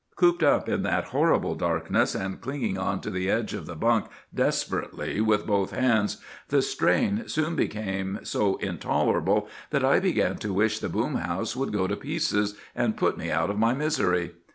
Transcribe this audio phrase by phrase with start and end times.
[0.15, 4.05] "Cooped up in that horrible darkness, and clinging on to the edge of the bunk
[4.33, 10.79] desperately with both hands, the strain soon became so intolerable that I began to wish
[10.79, 14.31] the boom house would go to pieces, and put me out of my misery.